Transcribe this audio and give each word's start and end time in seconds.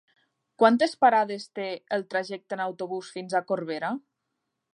Quantes 0.61 0.95
parades 1.03 1.45
té 1.59 1.67
el 1.99 2.07
trajecte 2.15 2.59
en 2.59 2.65
autobús 2.67 3.13
fins 3.19 3.37
a 3.43 3.47
Corbera? 3.53 3.93